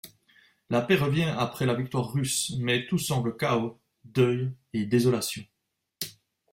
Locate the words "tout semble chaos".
2.87-3.79